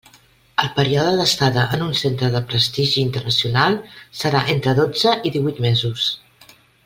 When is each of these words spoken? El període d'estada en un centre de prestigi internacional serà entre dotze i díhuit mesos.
El 0.61 0.69
període 0.77 1.11
d'estada 1.19 1.65
en 1.77 1.83
un 1.87 1.91
centre 1.99 2.29
de 2.37 2.41
prestigi 2.53 3.03
internacional 3.09 3.77
serà 4.23 4.41
entre 4.55 4.75
dotze 4.81 5.15
i 5.31 5.35
díhuit 5.37 5.61
mesos. 5.69 6.09